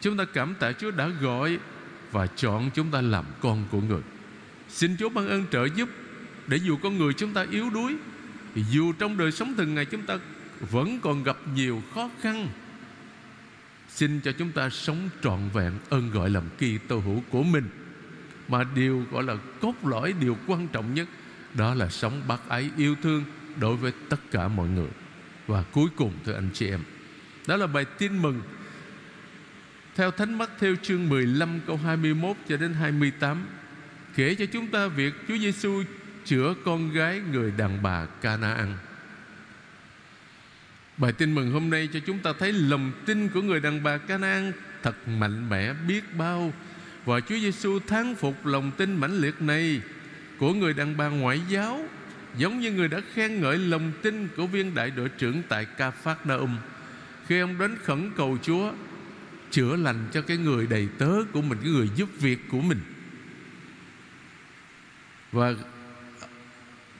Chúng 0.00 0.16
ta 0.16 0.24
cảm 0.24 0.54
tạ 0.54 0.72
Chúa 0.72 0.90
đã 0.90 1.08
gọi 1.08 1.58
Và 2.12 2.26
chọn 2.26 2.70
chúng 2.74 2.90
ta 2.90 3.00
làm 3.00 3.24
con 3.40 3.64
của 3.70 3.80
người. 3.80 4.02
Xin 4.68 4.96
Chúa 4.96 5.08
ban 5.08 5.28
ơn 5.28 5.44
trợ 5.52 5.64
giúp 5.64 5.88
Để 6.46 6.56
dù 6.56 6.76
con 6.82 6.98
người 6.98 7.12
chúng 7.12 7.34
ta 7.34 7.46
yếu 7.50 7.70
đuối, 7.70 7.96
dù 8.54 8.92
trong 8.92 9.18
đời 9.18 9.32
sống 9.32 9.54
thường 9.56 9.74
ngày 9.74 9.84
chúng 9.84 10.02
ta 10.02 10.18
vẫn 10.70 11.00
còn 11.02 11.22
gặp 11.22 11.36
nhiều 11.54 11.82
khó 11.94 12.10
khăn 12.20 12.48
xin 13.94 14.20
cho 14.20 14.32
chúng 14.32 14.52
ta 14.52 14.70
sống 14.70 15.08
trọn 15.22 15.40
vẹn 15.52 15.72
ơn 15.90 16.10
gọi 16.10 16.30
làm 16.30 16.44
kỳ 16.58 16.78
tô 16.78 16.98
hữu 16.98 17.22
của 17.30 17.42
mình. 17.42 17.68
Mà 18.48 18.64
điều 18.74 19.06
gọi 19.10 19.22
là 19.22 19.36
cốt 19.60 19.74
lõi, 19.84 20.14
điều 20.20 20.36
quan 20.46 20.68
trọng 20.68 20.94
nhất, 20.94 21.08
đó 21.54 21.74
là 21.74 21.88
sống 21.88 22.22
bác 22.28 22.48
ái 22.48 22.70
yêu 22.76 22.96
thương 23.02 23.24
đối 23.60 23.76
với 23.76 23.92
tất 24.08 24.20
cả 24.30 24.48
mọi 24.48 24.68
người. 24.68 24.88
Và 25.46 25.62
cuối 25.62 25.88
cùng, 25.96 26.12
thưa 26.24 26.34
anh 26.34 26.48
chị 26.54 26.68
em, 26.68 26.80
đó 27.46 27.56
là 27.56 27.66
bài 27.66 27.84
tin 27.84 28.22
mừng. 28.22 28.42
Theo 29.96 30.10
Thánh 30.10 30.38
Mắt 30.38 30.50
theo 30.58 30.74
chương 30.82 31.08
15 31.08 31.60
câu 31.66 31.76
21 31.76 32.36
cho 32.48 32.56
đến 32.56 32.74
28 32.74 33.46
kể 34.14 34.34
cho 34.34 34.46
chúng 34.52 34.66
ta 34.66 34.86
việc 34.86 35.14
Chúa 35.28 35.36
Giêsu 35.36 35.82
chữa 36.24 36.54
con 36.64 36.92
gái 36.92 37.20
người 37.32 37.52
đàn 37.56 37.82
bà 37.82 38.06
Canaan. 38.06 38.76
Bài 41.02 41.12
tin 41.12 41.34
mừng 41.34 41.50
hôm 41.50 41.70
nay 41.70 41.88
cho 41.92 42.00
chúng 42.06 42.18
ta 42.18 42.32
thấy 42.38 42.52
lòng 42.52 42.92
tin 43.06 43.28
của 43.28 43.42
người 43.42 43.60
đàn 43.60 43.82
bà 43.82 43.98
Canaan 43.98 44.52
thật 44.82 45.08
mạnh 45.08 45.48
mẽ 45.48 45.72
biết 45.88 46.04
bao. 46.18 46.52
Và 47.04 47.20
Chúa 47.20 47.38
Giêsu 47.38 47.78
thán 47.78 48.14
phục 48.14 48.46
lòng 48.46 48.70
tin 48.76 48.96
mãnh 48.96 49.18
liệt 49.18 49.42
này 49.42 49.80
của 50.38 50.54
người 50.54 50.74
đàn 50.74 50.96
bà 50.96 51.08
ngoại 51.08 51.40
giáo, 51.48 51.84
giống 52.36 52.60
như 52.60 52.72
người 52.72 52.88
đã 52.88 53.00
khen 53.14 53.40
ngợi 53.40 53.58
lòng 53.58 53.92
tin 54.02 54.28
của 54.36 54.46
viên 54.46 54.74
đại 54.74 54.90
đội 54.90 55.08
trưởng 55.08 55.42
tại 55.48 55.64
Ca 55.64 55.90
Phát 55.90 56.26
Na 56.26 56.34
Um 56.34 56.56
khi 57.26 57.40
ông 57.40 57.58
đến 57.58 57.76
khẩn 57.84 58.10
cầu 58.16 58.38
Chúa, 58.42 58.72
chữa 59.50 59.76
lành 59.76 60.08
cho 60.12 60.22
cái 60.22 60.36
người 60.36 60.66
đầy 60.66 60.88
tớ 60.98 61.10
của 61.32 61.42
mình, 61.42 61.58
cái 61.62 61.70
người 61.70 61.88
giúp 61.96 62.08
việc 62.20 62.38
của 62.50 62.60
mình. 62.60 62.80
Và 65.32 65.54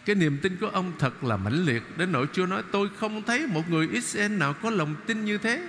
cái 0.04 0.16
niềm 0.16 0.38
tin 0.42 0.56
của 0.56 0.68
ông 0.68 0.92
thật 0.98 1.24
là 1.24 1.36
mãnh 1.36 1.64
liệt 1.64 1.82
Đến 1.96 2.12
nỗi 2.12 2.26
Chúa 2.32 2.46
nói 2.46 2.62
tôi 2.72 2.88
không 2.96 3.22
thấy 3.22 3.46
một 3.46 3.70
người 3.70 3.88
Israel 3.92 4.32
nào 4.32 4.52
có 4.52 4.70
lòng 4.70 4.94
tin 5.06 5.24
như 5.24 5.38
thế. 5.38 5.68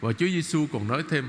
Và 0.00 0.12
Chúa 0.12 0.26
Giêsu 0.26 0.66
còn 0.72 0.88
nói 0.88 1.04
thêm 1.10 1.24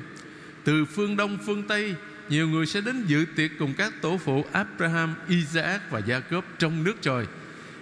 Từ 0.63 0.85
phương 0.85 1.17
Đông 1.17 1.37
phương 1.45 1.67
Tây 1.67 1.95
Nhiều 2.29 2.47
người 2.47 2.65
sẽ 2.65 2.81
đến 2.81 3.05
dự 3.07 3.25
tiệc 3.35 3.51
cùng 3.59 3.73
các 3.77 3.93
tổ 4.01 4.17
phụ 4.17 4.45
Abraham, 4.51 5.15
Isaac 5.27 5.91
và 5.91 5.99
Jacob 5.99 6.41
trong 6.59 6.83
nước 6.83 6.95
trời. 7.01 7.25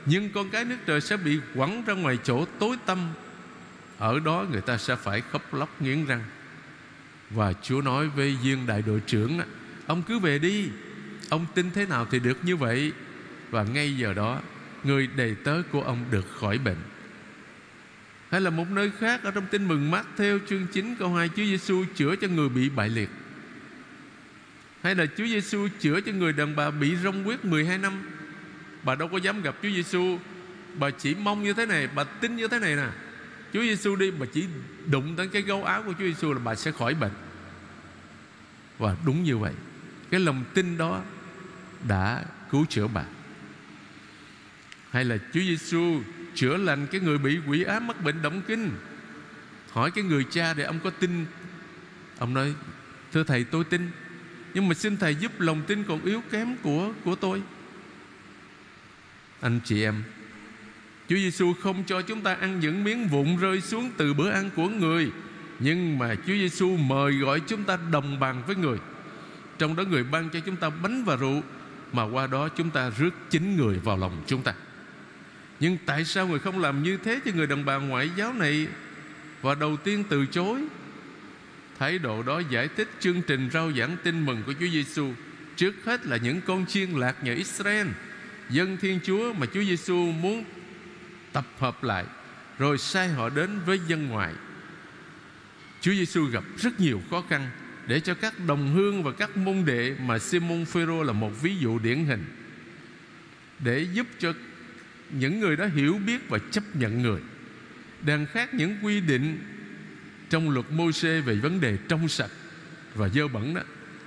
Nhưng 0.05 0.29
con 0.29 0.49
cái 0.49 0.65
nước 0.65 0.77
trời 0.85 1.01
sẽ 1.01 1.17
bị 1.17 1.39
quẳng 1.55 1.83
ra 1.85 1.93
ngoài 1.93 2.17
chỗ 2.23 2.45
tối 2.59 2.77
tăm. 2.85 2.99
Ở 3.97 4.19
đó 4.19 4.45
người 4.51 4.61
ta 4.61 4.77
sẽ 4.77 4.95
phải 4.95 5.21
khóc 5.31 5.53
lóc 5.53 5.81
nghiến 5.81 6.05
răng. 6.05 6.23
Và 7.29 7.53
Chúa 7.53 7.81
nói 7.81 8.07
với 8.07 8.37
viên 8.43 8.67
đại 8.67 8.81
đội 8.81 8.99
trưởng 9.07 9.39
Ông 9.87 10.03
cứ 10.03 10.19
về 10.19 10.39
đi. 10.39 10.69
Ông 11.29 11.45
tin 11.55 11.71
thế 11.71 11.85
nào 11.85 12.07
thì 12.11 12.19
được 12.19 12.37
như 12.43 12.55
vậy. 12.55 12.91
Và 13.51 13.63
ngay 13.63 13.97
giờ 13.97 14.13
đó, 14.13 14.41
Người 14.83 15.07
đầy 15.07 15.35
tớ 15.43 15.61
của 15.71 15.81
ông 15.81 16.05
được 16.11 16.25
khỏi 16.39 16.57
bệnh. 16.57 16.77
Hay 18.29 18.41
là 18.41 18.49
một 18.49 18.69
nơi 18.71 18.91
khác 18.99 19.23
Ở 19.23 19.31
trong 19.31 19.45
tin 19.51 19.67
mừng 19.67 19.91
mát 19.91 20.05
theo 20.17 20.39
chương 20.49 20.67
9 20.67 20.95
câu 20.99 21.13
2 21.13 21.29
Chúa 21.29 21.43
Giêsu 21.43 21.85
chữa 21.95 22.15
cho 22.15 22.27
người 22.27 22.49
bị 22.49 22.69
bại 22.69 22.89
liệt. 22.89 23.09
Hay 24.83 24.95
là 24.95 25.05
Chúa 25.17 25.25
Giêsu 25.25 25.67
chữa 25.79 26.01
cho 26.01 26.11
người 26.11 26.33
đàn 26.33 26.55
bà 26.55 26.71
bị 26.71 26.95
rong 26.95 27.23
huyết 27.23 27.45
12 27.45 27.77
năm? 27.77 27.93
Bà 28.83 28.95
đâu 28.95 29.07
có 29.07 29.17
dám 29.17 29.41
gặp 29.41 29.55
Chúa 29.63 29.69
Giêsu. 29.69 30.17
Bà 30.79 30.89
chỉ 30.89 31.15
mong 31.15 31.43
như 31.43 31.53
thế 31.53 31.65
này, 31.65 31.87
Bà 31.95 32.03
tin 32.03 32.35
như 32.35 32.47
thế 32.47 32.59
này 32.59 32.75
nè. 32.75 32.87
Chúa 33.53 33.61
Giêsu 33.61 33.95
đi, 33.95 34.11
Bà 34.11 34.25
chỉ 34.33 34.45
đụng 34.91 35.15
tới 35.15 35.27
cái 35.27 35.41
gấu 35.41 35.63
áo 35.63 35.83
của 35.83 35.93
Chúa 35.93 36.05
Giêsu 36.05 36.33
là 36.33 36.39
bà 36.39 36.55
sẽ 36.55 36.71
khỏi 36.71 36.93
bệnh. 36.93 37.11
Và 38.77 38.95
đúng 39.05 39.23
như 39.23 39.37
vậy, 39.37 39.53
Cái 40.11 40.19
lòng 40.19 40.43
tin 40.53 40.77
đó 40.77 41.01
đã 41.87 42.23
cứu 42.51 42.65
chữa 42.69 42.87
bà 42.87 43.03
hay 44.91 45.05
là 45.05 45.17
Chúa 45.33 45.39
Giêsu 45.39 46.01
chữa 46.35 46.57
lành 46.57 46.87
cái 46.87 47.01
người 47.01 47.17
bị 47.17 47.39
quỷ 47.47 47.63
ám 47.63 47.87
mắc 47.87 48.03
bệnh 48.03 48.21
động 48.21 48.41
kinh? 48.47 48.71
Hỏi 49.71 49.91
cái 49.91 50.03
người 50.03 50.25
cha 50.31 50.53
để 50.53 50.63
ông 50.63 50.79
có 50.83 50.89
tin. 50.89 51.25
Ông 52.17 52.33
nói, 52.33 52.53
thưa 53.13 53.23
thầy, 53.23 53.43
tôi 53.43 53.63
tin. 53.63 53.91
Nhưng 54.53 54.67
mà 54.67 54.73
xin 54.73 54.97
thầy 54.97 55.15
giúp 55.15 55.31
lòng 55.39 55.61
tin 55.67 55.83
còn 55.83 56.05
yếu 56.05 56.21
kém 56.31 56.55
của 56.63 56.93
của 57.03 57.15
tôi. 57.15 57.41
Anh 59.41 59.59
chị 59.65 59.83
em, 59.83 60.03
Chúa 61.09 61.15
Giêsu 61.15 61.53
không 61.53 61.83
cho 61.83 62.01
chúng 62.01 62.21
ta 62.21 62.33
ăn 62.33 62.59
những 62.59 62.83
miếng 62.83 63.07
vụn 63.07 63.37
rơi 63.37 63.61
xuống 63.61 63.91
từ 63.97 64.13
bữa 64.13 64.29
ăn 64.29 64.49
của 64.55 64.69
người, 64.69 65.11
nhưng 65.59 65.97
mà 65.97 66.15
Chúa 66.15 66.33
Giêsu 66.33 66.77
mời 66.77 67.13
gọi 67.13 67.39
chúng 67.39 67.63
ta 67.63 67.77
đồng 67.91 68.19
bằng 68.19 68.43
với 68.47 68.55
người. 68.55 68.77
Trong 69.57 69.75
đó 69.75 69.83
người 69.83 70.03
ban 70.03 70.29
cho 70.29 70.39
chúng 70.39 70.55
ta 70.55 70.69
bánh 70.69 71.03
và 71.03 71.15
rượu, 71.15 71.43
mà 71.93 72.03
qua 72.03 72.27
đó 72.27 72.49
chúng 72.49 72.69
ta 72.69 72.89
rước 72.89 73.13
chính 73.29 73.57
người 73.57 73.79
vào 73.83 73.97
lòng 73.97 74.23
chúng 74.27 74.43
ta 74.43 74.53
nhưng 75.61 75.77
tại 75.85 76.05
sao 76.05 76.27
người 76.27 76.39
không 76.39 76.59
làm 76.59 76.83
như 76.83 76.97
thế 76.97 77.19
cho 77.25 77.31
người 77.35 77.47
đàn 77.47 77.65
bà 77.65 77.77
ngoại 77.77 78.09
giáo 78.15 78.33
này? 78.33 78.67
Và 79.41 79.55
đầu 79.55 79.77
tiên 79.77 80.03
từ 80.09 80.25
chối. 80.25 80.61
Thái 81.79 81.99
độ 81.99 82.23
đó 82.23 82.41
giải 82.49 82.67
thích 82.77 82.87
chương 82.99 83.21
trình 83.21 83.49
rao 83.53 83.71
giảng 83.71 83.97
tin 84.03 84.25
mừng 84.25 84.43
của 84.45 84.53
Chúa 84.59 84.67
Giêsu. 84.67 85.13
Trước 85.55 85.75
hết 85.85 86.05
là 86.05 86.17
những 86.17 86.41
con 86.41 86.65
chiên 86.65 86.89
lạc 86.89 87.23
nhà 87.23 87.33
Israel, 87.33 87.87
dân 88.49 88.77
Thiên 88.77 88.99
Chúa 89.03 89.33
mà 89.33 89.45
Chúa 89.53 89.63
Giêsu 89.63 89.95
muốn 89.95 90.43
tập 91.33 91.45
hợp 91.59 91.83
lại, 91.83 92.05
rồi 92.59 92.77
sai 92.77 93.09
họ 93.09 93.29
đến 93.29 93.59
với 93.65 93.79
dân 93.87 94.07
ngoại. 94.07 94.33
Chúa 95.81 95.91
Giêsu 95.91 96.25
gặp 96.25 96.43
rất 96.57 96.79
nhiều 96.79 97.01
khó 97.09 97.23
khăn 97.29 97.49
để 97.87 97.99
cho 97.99 98.13
các 98.13 98.33
đồng 98.47 98.73
hương 98.73 99.03
và 99.03 99.11
các 99.11 99.37
môn 99.37 99.65
đệ 99.65 99.95
mà 100.05 100.19
Simon 100.19 100.65
Phêrô 100.65 101.03
là 101.03 101.13
một 101.13 101.41
ví 101.41 101.57
dụ 101.57 101.79
điển 101.79 102.05
hình 102.05 102.25
để 103.59 103.87
giúp 103.93 104.07
cho 104.19 104.33
những 105.19 105.39
người 105.39 105.55
đó 105.55 105.65
hiểu 105.65 105.99
biết 106.05 106.29
và 106.29 106.39
chấp 106.51 106.63
nhận 106.75 107.01
người, 107.01 107.21
đang 108.05 108.25
khác 108.25 108.53
những 108.53 108.75
quy 108.81 108.99
định 108.99 109.39
trong 110.29 110.49
luật 110.49 110.71
môi 110.71 110.93
xê 110.93 111.21
về 111.21 111.35
vấn 111.35 111.61
đề 111.61 111.77
trong 111.87 112.07
sạch 112.07 112.31
và 112.95 113.09
dơ 113.09 113.27
bẩn 113.27 113.53
đó 113.53 113.61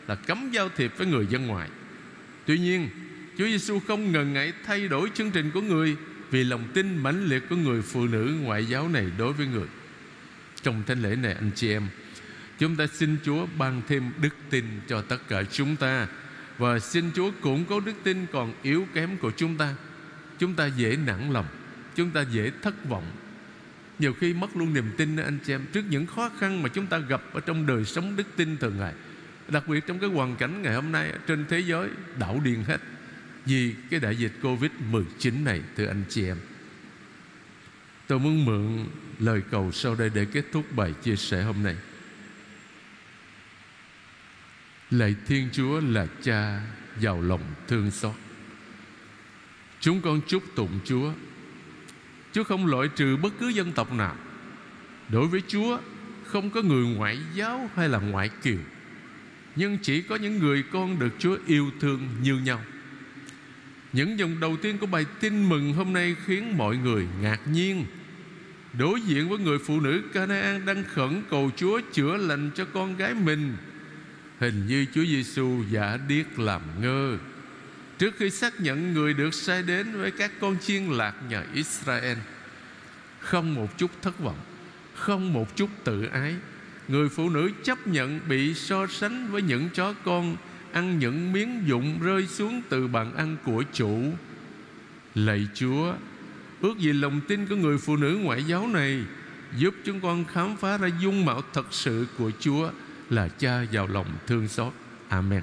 là 0.08 0.14
cấm 0.14 0.50
giao 0.52 0.68
thiệp 0.76 0.92
với 0.96 1.06
người 1.06 1.26
dân 1.26 1.46
ngoài. 1.46 1.68
Tuy 2.46 2.58
nhiên, 2.58 2.88
Chúa 3.38 3.44
Giêsu 3.44 3.80
không 3.80 4.12
ngần 4.12 4.32
ngại 4.32 4.52
thay 4.66 4.88
đổi 4.88 5.10
chương 5.14 5.30
trình 5.30 5.50
của 5.50 5.60
người 5.60 5.96
vì 6.30 6.44
lòng 6.44 6.64
tin 6.74 6.96
mãnh 6.96 7.24
liệt 7.24 7.48
của 7.50 7.56
người 7.56 7.82
phụ 7.82 8.06
nữ 8.06 8.34
ngoại 8.40 8.66
giáo 8.66 8.88
này 8.88 9.06
đối 9.18 9.32
với 9.32 9.46
người. 9.46 9.68
Trong 10.62 10.82
thánh 10.86 11.02
lễ 11.02 11.16
này, 11.16 11.32
anh 11.32 11.50
chị 11.54 11.70
em, 11.70 11.88
Chúng 12.58 12.76
ta 12.76 12.86
xin 12.86 13.16
Chúa 13.24 13.46
ban 13.58 13.82
thêm 13.88 14.10
đức 14.20 14.34
tin 14.50 14.64
cho 14.86 15.02
tất 15.02 15.28
cả 15.28 15.42
chúng 15.52 15.76
ta 15.76 16.06
Và 16.58 16.78
xin 16.78 17.10
Chúa 17.14 17.30
củng 17.40 17.64
cố 17.64 17.80
đức 17.80 17.92
tin 18.02 18.26
còn 18.32 18.52
yếu 18.62 18.86
kém 18.94 19.16
của 19.16 19.30
chúng 19.36 19.56
ta. 19.56 19.74
Chúng 20.38 20.54
ta 20.54 20.66
dễ 20.66 20.96
nản 21.06 21.32
lòng, 21.32 21.46
Chúng 21.94 22.10
ta 22.10 22.22
dễ 22.22 22.50
thất 22.62 22.88
vọng. 22.88 23.10
Nhiều 23.98 24.14
khi 24.20 24.34
mất 24.34 24.56
luôn 24.56 24.74
niềm 24.74 24.90
tin 24.96 25.16
anh 25.16 25.38
chị 25.44 25.52
em, 25.52 25.66
Trước 25.72 25.84
những 25.88 26.06
khó 26.06 26.30
khăn 26.38 26.62
mà 26.62 26.68
chúng 26.68 26.86
ta 26.86 26.98
gặp 26.98 27.22
Ở 27.32 27.40
trong 27.40 27.66
đời 27.66 27.84
sống 27.84 28.16
đức 28.16 28.26
tin 28.36 28.56
thường 28.56 28.78
ngày. 28.78 28.94
Đặc 29.48 29.68
biệt 29.68 29.86
trong 29.86 29.98
cái 29.98 30.10
hoàn 30.10 30.36
cảnh 30.36 30.62
ngày 30.62 30.74
hôm 30.74 30.92
nay 30.92 31.12
Trên 31.26 31.44
thế 31.48 31.60
giới 31.60 31.88
đảo 32.18 32.40
điên 32.44 32.64
hết 32.64 32.80
Vì 33.44 33.74
cái 33.90 34.00
đại 34.00 34.16
dịch 34.16 34.32
Covid-19 34.42 35.44
này, 35.44 35.62
Thưa 35.76 35.86
anh 35.86 36.04
chị 36.08 36.26
em. 36.26 36.36
Tôi 38.06 38.18
muốn 38.18 38.44
mượn 38.44 38.86
lời 39.18 39.42
cầu 39.50 39.72
sau 39.72 39.94
đây 39.94 40.10
Để 40.14 40.24
kết 40.32 40.44
thúc 40.52 40.72
bài 40.72 40.92
chia 41.02 41.16
sẻ 41.16 41.42
hôm 41.42 41.62
nay. 41.62 41.76
Lạy 44.90 45.14
Thiên 45.26 45.48
Chúa 45.52 45.80
là 45.80 46.06
cha 46.22 46.60
giàu 47.00 47.22
lòng 47.22 47.40
thương 47.68 47.90
xót. 47.90 48.14
Chúng 49.84 50.00
con 50.00 50.20
chúc 50.26 50.42
tụng 50.54 50.78
Chúa. 50.84 51.12
Chúa 52.32 52.44
không 52.44 52.66
loại 52.66 52.88
trừ 52.96 53.16
bất 53.16 53.32
cứ 53.40 53.48
dân 53.48 53.72
tộc 53.72 53.92
nào. 53.92 54.16
Đối 55.08 55.26
với 55.26 55.42
Chúa, 55.48 55.78
Không 56.24 56.50
có 56.50 56.62
người 56.62 56.84
ngoại 56.86 57.18
giáo 57.34 57.70
hay 57.74 57.88
là 57.88 57.98
ngoại 57.98 58.30
kiều. 58.42 58.58
Nhưng 59.56 59.78
chỉ 59.78 60.02
có 60.02 60.16
những 60.16 60.38
người 60.38 60.62
con 60.72 60.98
được 60.98 61.12
Chúa 61.18 61.38
yêu 61.46 61.70
thương 61.80 62.08
như 62.22 62.38
nhau. 62.38 62.60
Những 63.92 64.18
dòng 64.18 64.40
đầu 64.40 64.56
tiên 64.56 64.78
của 64.78 64.86
bài 64.86 65.06
tin 65.20 65.48
mừng 65.48 65.72
hôm 65.72 65.92
nay 65.92 66.16
Khiến 66.26 66.56
mọi 66.58 66.76
người 66.76 67.06
ngạc 67.22 67.40
nhiên. 67.52 67.84
Đối 68.78 69.00
diện 69.00 69.28
với 69.28 69.38
người 69.38 69.58
phụ 69.58 69.80
nữ 69.80 70.02
Canaan 70.12 70.66
Đang 70.66 70.84
khẩn 70.84 71.22
cầu 71.30 71.50
Chúa 71.56 71.80
chữa 71.92 72.16
lành 72.16 72.50
cho 72.54 72.64
con 72.64 72.96
gái 72.96 73.14
mình, 73.14 73.56
Hình 74.38 74.66
như 74.66 74.86
Chúa 74.94 75.04
Giêsu 75.04 75.62
giả 75.70 75.98
điếc 76.08 76.38
làm 76.38 76.60
ngơ. 76.80 77.18
Trước 77.98 78.14
khi 78.18 78.30
xác 78.30 78.60
nhận 78.60 78.92
người 78.92 79.14
được 79.14 79.34
sai 79.34 79.62
đến 79.62 79.92
với 79.92 80.10
các 80.10 80.32
con 80.40 80.56
chiên 80.60 80.84
lạc 80.84 81.14
nhà 81.28 81.44
Israel, 81.54 82.18
Không 83.18 83.54
một 83.54 83.78
chút 83.78 83.90
thất 84.02 84.20
vọng, 84.20 84.38
Không 84.94 85.32
một 85.32 85.56
chút 85.56 85.70
tự 85.84 86.06
ái, 86.06 86.34
Người 86.88 87.08
phụ 87.08 87.30
nữ 87.30 87.50
chấp 87.62 87.86
nhận 87.86 88.20
bị 88.28 88.54
so 88.54 88.86
sánh 88.86 89.28
với 89.30 89.42
những 89.42 89.68
chó 89.74 89.94
con 90.04 90.36
Ăn 90.72 90.98
những 90.98 91.32
miếng 91.32 91.62
dụng 91.66 91.98
rơi 92.00 92.26
xuống 92.26 92.62
từ 92.68 92.88
bàn 92.88 93.16
ăn 93.16 93.36
của 93.44 93.62
chủ 93.72 94.12
Lạy 95.14 95.48
Chúa, 95.54 95.94
Ước 96.60 96.78
gì 96.78 96.92
lòng 96.92 97.20
tin 97.28 97.46
của 97.46 97.56
người 97.56 97.78
phụ 97.78 97.96
nữ 97.96 98.18
ngoại 98.22 98.44
giáo 98.44 98.68
này 98.68 99.02
Giúp 99.56 99.74
chúng 99.84 100.00
con 100.00 100.24
khám 100.24 100.56
phá 100.56 100.78
ra 100.78 100.88
dung 101.00 101.24
mạo 101.24 101.42
thật 101.52 101.66
sự 101.70 102.06
của 102.18 102.30
Chúa 102.40 102.70
là 103.10 103.28
cha 103.28 103.62
giàu 103.62 103.86
lòng 103.86 104.06
thương 104.26 104.48
xót. 104.48 104.72
Amen. 105.08 105.42